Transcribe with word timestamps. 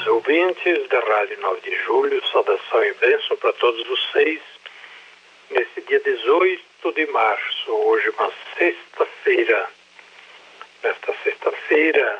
Queridos 0.00 0.06
ouvintes 0.06 0.88
da 0.88 0.98
Rádio 0.98 1.38
9 1.40 1.60
de 1.60 1.76
Julho, 1.84 2.26
saudação 2.28 2.84
e 2.84 2.92
bênção 2.94 3.36
para 3.36 3.52
todos 3.52 3.86
vocês. 3.86 4.40
Nesse 5.50 5.82
dia 5.82 6.00
18 6.00 6.92
de 6.92 7.06
março, 7.08 7.70
hoje 7.70 8.08
uma 8.08 8.32
sexta-feira. 8.56 9.68
Nesta 10.82 11.14
sexta-feira, 11.22 12.18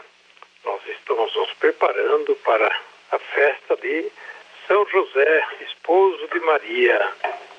nós 0.62 0.80
estamos 0.88 1.34
nos 1.34 1.52
preparando 1.54 2.36
para 2.44 2.70
a 3.12 3.18
festa 3.18 3.76
de 3.76 4.12
São 4.66 4.86
José, 4.86 5.46
esposo 5.62 6.28
de 6.34 6.40
Maria, 6.40 7.12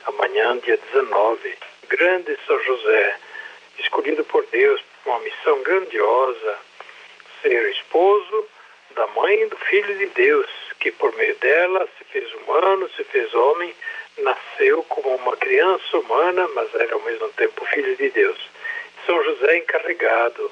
amanhã, 0.05 0.55
dia 0.59 0.77
19. 0.93 1.57
Grande 1.87 2.37
São 2.45 2.61
José, 2.63 3.17
escolhido 3.79 4.23
por 4.25 4.45
Deus 4.51 4.81
para 5.03 5.13
uma 5.13 5.21
missão 5.21 5.63
grandiosa, 5.63 6.59
ser 7.41 7.71
esposo 7.71 8.47
da 8.95 9.07
mãe 9.07 9.47
do 9.47 9.57
Filho 9.57 9.97
de 9.97 10.07
Deus, 10.07 10.47
que 10.79 10.91
por 10.91 11.15
meio 11.15 11.35
dela 11.35 11.87
se 11.97 12.03
fez 12.05 12.33
humano, 12.33 12.89
se 12.95 13.03
fez 13.05 13.33
homem, 13.33 13.73
nasceu 14.17 14.83
como 14.83 15.15
uma 15.15 15.37
criança 15.37 15.97
humana, 15.97 16.47
mas 16.49 16.73
era 16.75 16.93
ao 16.93 17.01
mesmo 17.01 17.29
tempo 17.29 17.65
filho 17.65 17.95
de 17.95 18.09
Deus. 18.09 18.37
São 19.05 19.23
José 19.23 19.57
encarregado 19.57 20.51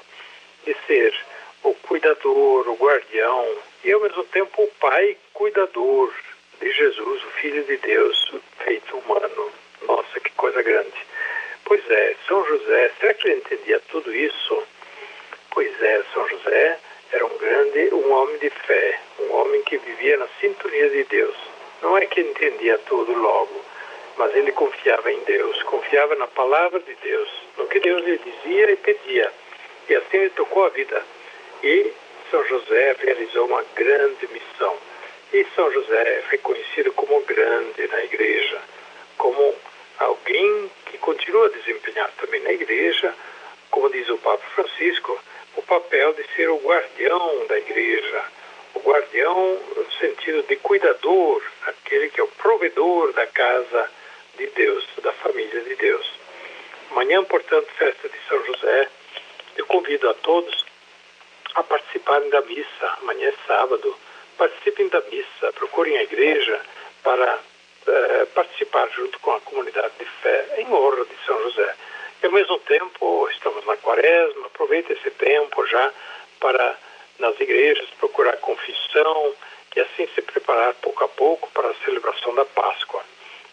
de 0.64 0.76
ser 0.86 1.14
o 1.62 1.74
cuidador, 1.74 2.68
o 2.68 2.76
guardião 2.76 3.58
e 3.84 3.92
ao 3.92 4.00
mesmo 4.00 4.24
tempo 4.24 4.62
o 4.62 4.70
pai 4.80 5.16
cuidador 5.32 6.12
de 6.60 6.70
Jesus, 6.72 7.24
o 7.24 7.30
Filho 7.40 7.64
de 7.64 7.76
Deus 7.78 8.32
feito 8.64 8.96
humano. 8.98 9.52
Nossa, 9.86 10.20
que 10.20 10.30
coisa 10.32 10.62
grande. 10.62 11.06
Pois 11.64 11.88
é, 11.90 12.16
São 12.26 12.44
José, 12.46 12.90
será 13.00 13.14
que 13.14 13.28
ele 13.28 13.36
entendia 13.38 13.80
tudo 13.90 14.14
isso? 14.14 14.62
Pois 15.50 15.82
é, 15.82 16.02
São 16.12 16.28
José 16.28 16.78
era 17.12 17.26
um 17.26 17.38
grande, 17.38 17.94
um 17.94 18.12
homem 18.12 18.38
de 18.38 18.50
fé, 18.50 19.00
um 19.18 19.34
homem 19.34 19.62
que 19.62 19.76
vivia 19.78 20.16
na 20.16 20.28
sintonia 20.40 20.90
de 20.90 21.04
Deus. 21.04 21.36
Não 21.82 21.96
é 21.98 22.06
que 22.06 22.20
entendia 22.20 22.78
tudo 22.86 23.12
logo, 23.12 23.64
mas 24.16 24.34
ele 24.36 24.52
confiava 24.52 25.10
em 25.10 25.18
Deus, 25.20 25.62
confiava 25.64 26.14
na 26.14 26.26
palavra 26.26 26.78
de 26.78 26.94
Deus, 27.02 27.28
no 27.56 27.66
que 27.66 27.80
Deus 27.80 28.04
lhe 28.04 28.18
dizia 28.18 28.70
e 28.70 28.76
pedia. 28.76 29.32
E 29.88 29.94
assim 29.96 30.18
ele 30.18 30.30
tocou 30.30 30.64
a 30.64 30.68
vida. 30.68 31.02
E 31.62 31.92
São 32.30 32.44
José 32.46 32.96
realizou 33.00 33.46
uma 33.46 33.64
grande 33.74 34.28
missão. 34.28 34.76
E 35.32 35.44
São 35.56 35.72
José 35.72 36.02
é 36.02 36.24
reconhecido 36.30 36.92
como 36.92 37.20
grande 37.22 37.86
na 37.88 38.04
igreja, 38.04 38.60
como 39.16 39.54
alguém 39.98 40.70
que 40.86 40.98
continua 40.98 41.46
a 41.46 41.50
desempenhar 41.50 42.10
também 42.20 42.40
na 42.40 42.52
igreja, 42.52 43.14
como 43.70 43.90
diz 43.90 44.08
o 44.08 44.18
Papa 44.18 44.44
Francisco, 44.54 45.18
o 45.56 45.62
papel 45.62 46.12
de 46.14 46.24
ser 46.34 46.48
o 46.48 46.58
guardião 46.58 47.46
da 47.46 47.58
igreja, 47.58 48.24
o 48.74 48.80
guardião 49.20 49.58
no 49.76 49.92
sentido 49.98 50.42
de 50.48 50.56
cuidador, 50.56 51.42
aquele 51.66 52.08
que 52.08 52.20
é 52.20 52.24
o 52.24 52.28
provedor 52.28 53.12
da 53.12 53.26
casa 53.26 53.90
de 54.36 54.46
Deus, 54.48 54.84
da 55.02 55.12
família 55.12 55.60
de 55.60 55.74
Deus. 55.76 56.10
Amanhã, 56.90 57.22
portanto, 57.24 57.68
festa 57.76 58.08
de 58.08 58.16
São 58.28 58.44
José, 58.46 58.88
eu 59.56 59.66
convido 59.66 60.08
a 60.08 60.14
todos 60.14 60.64
a 61.54 61.62
participarem 61.62 62.30
da 62.30 62.40
missa. 62.42 62.98
Amanhã 63.02 63.28
é 63.28 63.34
sábado. 63.46 63.96
Participem 64.38 64.88
da 64.88 65.00
missa, 65.02 65.52
procurem 65.54 65.98
a 65.98 66.02
igreja 66.02 66.60
para 67.02 67.38
eh, 67.86 68.26
participar 68.34 68.88
junto 68.90 69.18
com 69.20 69.32
a 69.32 69.40
comunidade 69.40 69.92
de 69.98 70.06
fé 70.22 70.46
em 70.58 70.72
honra 70.72 71.04
de 71.04 71.26
São 71.26 71.42
José. 71.42 71.74
E 72.22 72.26
ao 72.26 72.32
mesmo 72.32 72.58
tempo, 72.60 73.28
estamos 73.30 73.64
na 73.66 73.76
quaresma, 73.76 74.46
aproveite 74.46 74.92
esse 74.92 75.10
tempo 75.10 75.66
já 75.66 75.92
para, 76.38 76.78
nas 77.20 77.38
igrejas, 77.40 77.88
procurar 77.98 78.36
confissão 78.38 79.34
e 79.76 79.80
assim 79.80 80.08
se 80.14 80.22
preparar 80.22 80.74
pouco 80.74 81.04
a 81.04 81.08
pouco 81.08 81.50
para 81.52 81.68
a 81.68 81.74
celebração 81.84 82.34
da 82.34 82.44
Páscoa. 82.44 83.02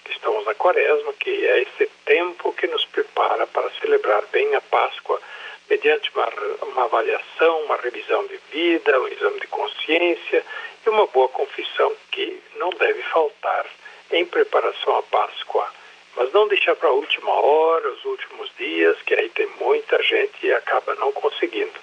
Estamos 0.09 0.45
na 0.45 0.55
quaresma, 0.55 1.13
que 1.13 1.29
é 1.29 1.61
esse 1.61 1.85
tempo 2.05 2.53
que 2.53 2.65
nos 2.67 2.85
prepara 2.85 3.45
para 3.45 3.69
celebrar 3.81 4.23
bem 4.31 4.55
a 4.55 4.61
Páscoa, 4.61 5.21
mediante 5.69 6.09
uma, 6.15 6.27
uma 6.63 6.83
avaliação, 6.85 7.63
uma 7.63 7.75
revisão 7.77 8.25
de 8.25 8.37
vida, 8.51 8.99
um 8.99 9.07
exame 9.07 9.39
de 9.39 9.47
consciência 9.47 10.43
e 10.85 10.89
uma 10.89 11.05
boa 11.07 11.27
confissão 11.29 11.93
que 12.11 12.41
não 12.55 12.69
deve 12.69 13.03
faltar 13.03 13.65
em 14.11 14.25
preparação 14.25 14.97
à 14.97 15.03
Páscoa 15.03 15.69
mas 16.17 16.33
não 16.33 16.47
deixar 16.47 16.75
para 16.75 16.89
a 16.89 16.93
última 16.93 17.31
hora, 17.31 17.89
os 17.91 18.03
últimos 18.03 18.49
dias, 18.57 18.99
que 19.03 19.13
aí 19.13 19.29
tem 19.29 19.47
muita 19.59 20.01
gente 20.01 20.47
e 20.47 20.51
acaba 20.51 20.95
não 20.95 21.11
conseguindo. 21.11 21.79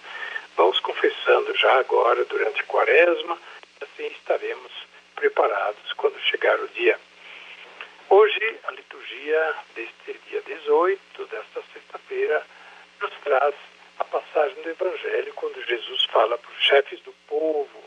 Vamos 0.56 0.80
confessando 0.80 1.56
já 1.56 1.78
agora, 1.78 2.24
durante 2.24 2.60
a 2.60 2.64
quaresma, 2.64 3.38
assim 3.94 4.06
estaremos 4.08 4.72
preparados 5.14 5.92
quando 5.94 6.18
chegar 6.20 6.58
o 6.58 6.68
dia. 6.68 6.98
Hoje, 8.10 8.58
a 8.64 8.72
liturgia 8.72 9.54
deste 9.74 10.20
dia 10.28 10.42
18, 10.42 11.26
desta 11.26 11.62
sexta-feira, 11.72 12.44
nos 13.00 13.12
traz 13.22 13.54
a 13.98 14.04
passagem 14.04 14.60
do 14.62 14.70
Evangelho, 14.70 15.32
quando 15.34 15.64
Jesus 15.64 16.04
fala 16.06 16.36
para 16.36 16.50
os 16.50 16.62
chefes 16.62 17.00
do 17.00 17.12
povo, 17.28 17.84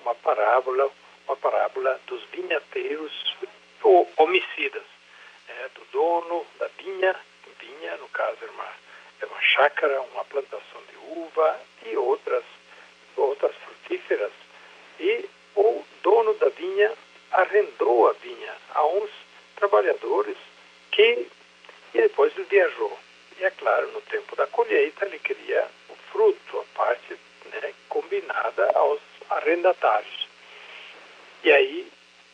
uma 0.00 0.14
parábola, 0.14 0.90
uma 1.26 1.36
parábola 1.36 2.00
dos 2.06 2.22
vinhateiros 2.30 3.36
ou 3.82 4.10
homicidas 4.16 4.84
é, 5.48 5.68
do 5.74 5.84
dono 5.92 6.46
da 6.58 6.68
vinha, 6.78 7.16
vinha 7.60 7.96
no 7.96 8.08
caso 8.08 8.38
é 8.42 8.50
uma, 8.50 8.72
é 9.22 9.26
uma 9.26 9.40
chácara, 9.40 10.00
uma 10.02 10.24
plantação 10.24 10.80
de 10.88 10.96
uva 11.18 11.60
e 11.84 11.96
outras, 11.96 12.44
outras 13.16 13.54
frutíferas. 13.56 14.32
E 15.00 15.28
vinha 16.68 16.92
arrendou 17.32 18.08
a 18.08 18.12
vinha 18.14 18.54
a 18.74 18.86
uns 18.86 19.10
trabalhadores 19.56 20.36
que 20.92 21.28
e 21.94 22.00
depois 22.00 22.32
ele 22.36 22.44
viajou. 22.44 22.98
E 23.38 23.44
é 23.44 23.50
claro, 23.50 23.90
no 23.92 24.00
tempo 24.02 24.36
da 24.36 24.46
colheita 24.46 25.06
ele 25.06 25.18
queria 25.18 25.66
o 25.88 25.94
fruto, 26.10 26.58
a 26.58 26.78
parte 26.78 27.18
né, 27.46 27.72
combinada 27.88 28.70
aos 28.74 29.00
arrendatários. 29.30 30.28
E 31.44 31.52
aí 31.52 31.90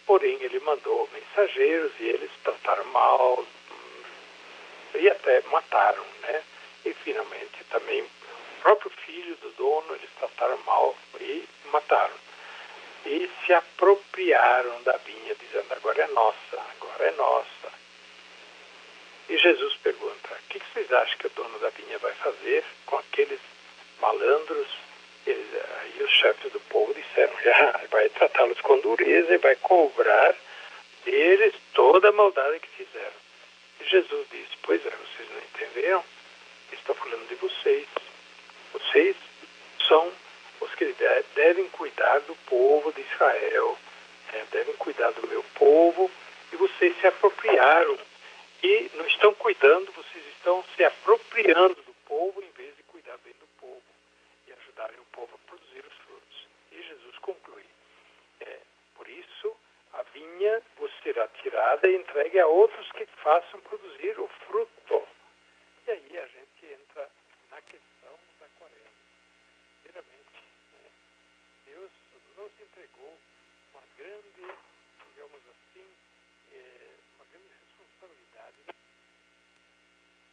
Porém, 0.07 0.37
ele 0.43 0.61
mandou 0.61 1.09
mensageiros 1.15 1.93
e 1.99 2.05
eles 2.05 2.31
trataram 2.43 2.85
mal 2.87 3.39
hum, 3.39 4.03
e 4.97 5.09
até 5.09 5.41
mataram, 5.51 6.05
né? 6.21 6.43
E 6.85 6.93
finalmente 6.93 7.65
também 7.71 8.03
o 8.03 8.63
próprio 8.63 8.91
filho 8.91 9.35
do 9.37 9.51
dono 9.53 9.95
eles 9.95 10.11
trataram 10.19 10.59
mal 10.67 10.95
e 11.21 11.49
mataram. 11.73 12.24
E 13.07 13.31
se 13.45 13.53
apropriaram 13.53 14.83
da 14.83 14.97
vinha, 14.99 15.35
dizendo: 15.35 15.73
agora 15.73 16.03
é 16.03 16.07
nossa, 16.09 16.61
agora 16.77 17.05
é 17.05 17.11
nossa. 17.13 17.73
E 19.29 19.37
Jesus 19.37 19.75
pergunta: 19.77 20.35
o 20.35 20.49
que 20.49 20.61
vocês 20.73 20.91
acham 20.93 21.19
que 21.19 21.27
o 21.27 21.31
dono 21.31 21.59
da 21.59 21.71
vinha 21.71 21.99
vai 21.99 22.13
fazer 22.15 22.65
com 22.87 22.97
aqueles 22.97 23.41
malandros 24.01 24.69
eles, 25.27 25.47
aí 25.81 26.03
os 26.03 26.11
chefes 26.11 26.53
do 26.53 26.61
povo 26.61 26.93
disseram, 26.95 27.33
já 27.43 27.81
vai 27.91 28.09
tratá-los 28.11 28.61
com 28.61 28.79
dureza 28.81 29.35
e 29.35 29.39
vai 29.39 29.57
cobrar 29.57 30.35
deles 31.05 31.55
toda 31.73 32.09
a 32.09 32.13
maldade 32.13 32.61
que 32.61 32.85
fizeram. 32.85 33.25
E 33.81 33.85
Jesus 33.85 34.27
disse, 34.31 34.57
pois 34.63 34.85
é, 34.85 34.91
vocês 34.91 35.29
não 35.31 35.39
entenderam? 35.39 36.05
Estou 36.73 36.95
falando 36.95 37.29
de 37.29 37.35
vocês. 37.37 37.87
Vocês 38.73 39.17
são 39.87 40.13
que 40.77 40.95
devem 41.35 41.69
cuidar 41.71 42.21
do 42.21 42.35
povo 42.47 42.93
de 42.93 43.01
Israel, 43.01 43.79
né? 44.33 44.47
devem 44.51 44.75
cuidar 44.77 45.11
do 45.13 45.27
meu 45.29 45.43
povo, 45.55 46.11
e 46.53 46.57
vocês 46.57 46.99
se 47.01 47.07
apropriaram. 47.07 47.99
E 48.63 48.91
não 48.95 49.07
estão 49.07 49.35
cuidando, 49.35 49.93
vocês 49.93 50.25
estão 50.37 50.65
se 50.75 50.85
apropriando 50.85 51.75
do 51.75 51.95
povo 52.07 52.43
em 52.43 52.51
vez 52.51 52.75
de 52.77 52.83
cuidar 52.85 53.17
bem 53.19 53.35
do 53.39 53.47
povo 53.61 53.83
ajudarem 54.75 54.99
o 54.99 55.05
povo 55.07 55.35
a 55.35 55.49
produzir 55.49 55.85
os 55.87 55.95
frutos. 55.99 56.49
E 56.73 56.83
Jesus 56.83 57.19
conclui: 57.19 57.65
é, 58.41 58.61
por 58.95 59.09
isso 59.09 59.57
a 59.93 60.03
vinha 60.03 60.63
vos 60.77 60.93
será 61.03 61.29
tirada 61.29 61.89
e 61.89 61.97
entregue 61.97 62.41
a 62.41 62.47
outros 62.47 62.91
que 62.93 63.07
façam 63.23 63.61
produzir 63.61 64.19
o 64.19 64.29
fruto. 64.47 65.09
E 65.87 65.91
aí 65.91 66.19
a 66.19 66.27
gente 66.27 66.67
entra 66.67 67.09
na 67.51 67.61
questão 67.63 68.19
da 68.41 68.47
quaresma. 68.59 68.91
Primeiramente, 69.83 70.43
né, 70.73 70.91
Deus 71.67 71.91
nos 72.37 72.53
entregou 72.61 73.17
uma 73.73 73.83
grande, 73.97 74.55
digamos 75.09 75.45
responsabilidade. 78.05 78.57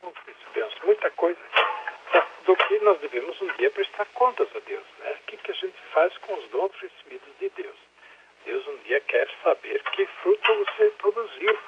Não 0.03 0.12
percebemos 0.12 0.75
muita 0.83 1.09
coisa 1.12 1.39
do 2.45 2.56
que 2.56 2.79
nós 2.79 3.00
devemos 3.00 3.41
um 3.41 3.47
dia 3.53 3.71
prestar 3.71 4.06
contas 4.13 4.47
a 4.56 4.59
Deus. 4.59 4.85
Né? 5.00 5.12
O 5.12 5.25
que, 5.25 5.38
que 5.38 5.51
a 5.51 5.56
gente 5.56 5.77
faz 5.94 6.18
com 6.19 6.33
os 6.33 6.50
dons 6.50 6.71
recebidos 6.75 7.38
de 7.39 7.50
Deus? 7.50 7.77
Deus 8.45 8.68
um 8.68 8.77
dia 8.77 9.00
quer 9.01 9.29
saber 9.44 9.83
que 9.91 10.06
fruto 10.06 10.56
você 10.56 10.89
produziu 10.97 11.59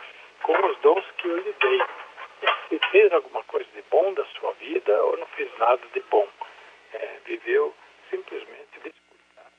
com 0.41 0.65
os 0.67 0.77
dons 0.79 1.05
que 1.17 1.27
eu 1.27 1.37
lhe 1.37 1.53
dei. 1.53 1.81
Se 2.69 2.79
fez 2.89 3.13
alguma 3.13 3.43
coisa 3.43 3.69
de 3.71 3.81
bom 3.83 4.13
da 4.13 4.25
sua 4.25 4.51
vida 4.53 5.03
ou 5.03 5.17
não 5.17 5.27
fez 5.27 5.57
nada 5.57 5.85
de 5.93 5.99
bom. 6.01 6.27
É, 6.93 7.19
viveu 7.25 7.73
simplesmente 8.09 8.79
descuidado. 8.79 9.53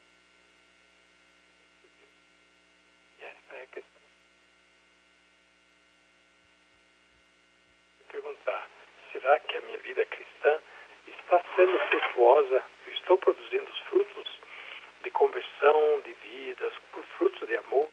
E 3.18 3.24
essa 3.24 3.56
é 3.56 3.62
a 3.62 3.66
questão. 3.66 4.02
Perguntar, 8.08 8.68
será 9.24 9.40
que 9.40 9.56
a 9.56 9.60
minha 9.62 9.78
vida 9.78 10.04
cristã 10.04 10.58
está 11.08 11.42
sendo 11.56 11.78
frutuosa? 11.78 12.62
Eu 12.86 12.92
estou 12.92 13.16
produzindo 13.16 13.64
os 13.64 13.78
frutos 13.80 14.40
de 15.02 15.10
conversão, 15.10 16.02
de 16.04 16.12
vidas, 16.12 16.72
frutos 17.16 17.48
de 17.48 17.56
amor? 17.56 17.88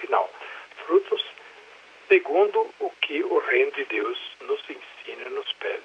Final, 0.00 0.28
frutos 0.86 1.24
segundo 2.08 2.68
o 2.80 2.90
que 3.02 3.22
o 3.22 3.38
reino 3.38 3.70
de 3.72 3.84
Deus 3.84 4.18
nos 4.40 4.60
ensina 4.62 5.28
e 5.28 5.30
nos 5.30 5.52
pede. 5.52 5.82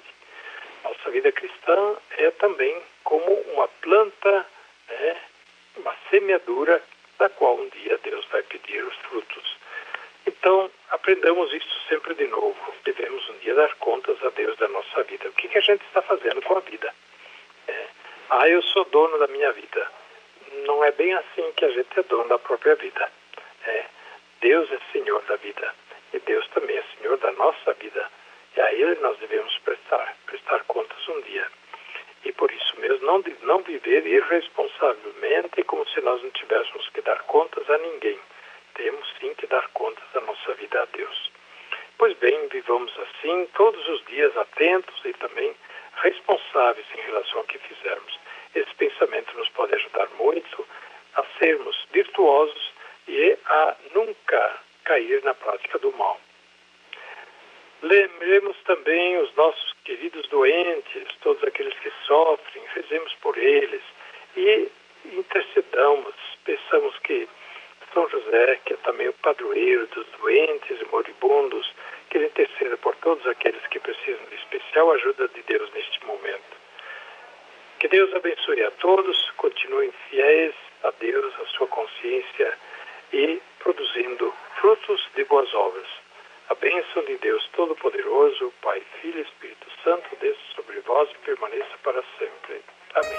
Nossa 0.82 1.10
vida 1.10 1.30
cristã 1.30 1.96
é 2.16 2.30
também 2.32 2.82
como 3.04 3.32
uma 3.52 3.68
planta, 3.68 4.46
né, 4.88 5.22
uma 5.76 5.94
semeadura 6.10 6.82
da 7.18 7.28
qual 7.28 7.58
um 7.58 7.68
dia 7.68 7.98
Deus 7.98 8.24
vai 8.26 8.42
pedir 8.42 8.82
os 8.82 8.96
frutos. 8.96 9.57
Então, 10.28 10.70
aprendamos 10.90 11.50
isso 11.54 11.80
sempre 11.88 12.14
de 12.14 12.26
novo. 12.26 12.74
Devemos 12.84 13.26
um 13.30 13.38
dia 13.38 13.54
dar 13.54 13.74
contas 13.76 14.22
a 14.22 14.28
Deus 14.28 14.58
da 14.58 14.68
nossa 14.68 15.02
vida. 15.04 15.26
O 15.26 15.32
que, 15.32 15.48
que 15.48 15.56
a 15.56 15.62
gente 15.62 15.82
está 15.86 16.02
fazendo 16.02 16.42
com 16.42 16.54
a 16.54 16.60
vida? 16.60 16.92
É, 17.66 17.86
ah, 18.28 18.46
eu 18.46 18.60
sou 18.60 18.84
dono 18.84 19.18
da 19.18 19.26
minha 19.28 19.50
vida. 19.52 19.90
Não 20.66 20.84
é 20.84 20.92
bem 20.92 21.14
assim 21.14 21.50
que 21.56 21.64
a 21.64 21.70
gente 21.70 21.98
é 21.98 22.02
dono 22.02 22.28
da 22.28 22.38
própria 22.38 22.74
vida. 22.74 23.10
É, 23.66 23.86
Deus 24.42 24.70
é 24.70 24.78
Senhor 24.92 25.22
da 25.22 25.36
vida 25.36 25.74
e 26.12 26.18
Deus 26.18 26.46
também 26.48 26.76
é 26.76 26.84
Senhor 26.98 27.16
da 27.16 27.32
nossa 27.32 27.72
vida. 27.72 28.06
E 28.54 28.60
a 28.60 28.70
Ele 28.74 28.96
nós 28.96 29.16
devemos 29.20 29.56
prestar, 29.60 30.14
prestar 30.26 30.62
contas 30.64 31.08
um 31.08 31.22
dia. 31.22 31.46
E 32.26 32.32
por 32.32 32.52
isso 32.52 32.78
mesmo, 32.78 33.06
não, 33.06 33.24
não 33.44 33.62
viver 33.62 34.06
irresponsavelmente 34.06 35.62
como 35.64 35.88
se 35.88 36.02
nós 36.02 36.22
não 36.22 36.30
tivéssemos 36.32 36.86
que 36.90 37.00
dar 37.00 37.22
contas 37.22 37.68
a 37.70 37.78
ninguém. 37.78 38.18
Temos 38.78 39.12
sim 39.18 39.34
que 39.34 39.46
dar 39.48 39.66
contas 39.70 40.04
da 40.14 40.20
nossa 40.20 40.54
vida 40.54 40.80
a 40.80 40.84
Deus. 40.96 41.32
Pois 41.98 42.16
bem, 42.18 42.46
vivamos 42.46 42.96
assim 43.00 43.48
todos 43.54 43.88
os 43.88 44.04
dias 44.06 44.34
atentos 44.36 45.04
e 45.04 45.12
também 45.14 45.52
responsáveis 45.96 46.86
em 46.96 47.00
relação 47.00 47.38
ao 47.38 47.44
que 47.44 47.58
fizermos. 47.58 48.20
Esse 48.54 48.72
pensamento 48.76 49.36
nos 49.36 49.48
pode 49.48 49.74
ajudar 49.74 50.08
muito 50.10 50.64
a 51.16 51.24
sermos 51.40 51.76
virtuosos 51.90 52.72
e 53.08 53.36
a 53.46 53.76
nunca 53.94 54.60
cair 54.84 55.24
na 55.24 55.34
prática 55.34 55.76
do 55.80 55.90
mal. 55.96 56.20
Lembremos 57.82 58.56
também 58.62 59.18
os 59.18 59.34
nossos 59.34 59.74
queridos 59.84 60.24
doentes, 60.28 61.16
todos 61.20 61.42
aqueles 61.42 61.76
que 61.80 61.90
sofrem, 62.06 62.62
rezemos 62.74 63.12
por 63.14 63.36
eles 63.36 63.82
e 64.36 64.70
intercedamos, 65.04 66.14
peçamos 66.44 66.96
que 67.00 67.28
São 67.98 68.08
José, 68.10 68.60
que 68.64 68.74
é 68.74 68.76
também 68.76 69.08
o 69.08 69.12
padroeiro 69.14 69.88
dos 69.88 70.06
doentes 70.20 70.80
e 70.80 70.84
moribundos, 70.84 71.74
que 72.08 72.18
ele 72.18 72.26
interceda 72.26 72.76
por 72.76 72.94
todos 72.96 73.26
aqueles 73.26 73.60
que 73.66 73.80
precisam 73.80 74.24
de 74.26 74.36
especial 74.36 74.92
ajuda 74.92 75.26
de 75.26 75.42
Deus 75.42 75.68
neste 75.72 76.06
momento. 76.06 76.56
Que 77.80 77.88
Deus 77.88 78.14
abençoe 78.14 78.62
a 78.62 78.70
todos, 78.70 79.30
continuem 79.32 79.90
fiéis 80.08 80.54
a 80.84 80.92
Deus, 81.00 81.34
a 81.40 81.46
sua 81.46 81.66
consciência 81.66 82.56
e 83.12 83.42
produzindo 83.58 84.32
frutos 84.60 85.04
de 85.16 85.24
boas 85.24 85.52
obras. 85.52 85.88
A 86.50 86.54
bênção 86.54 87.02
de 87.02 87.16
Deus 87.16 87.48
Todo-Poderoso, 87.48 88.52
Pai, 88.62 88.80
Filho 89.00 89.18
e 89.18 89.22
Espírito 89.22 89.66
Santo, 89.82 90.08
desça 90.20 90.40
sobre 90.54 90.78
vós 90.82 91.10
e 91.10 91.18
permaneça 91.26 91.76
para 91.82 92.00
sempre. 92.16 92.62
Amém. 92.94 93.18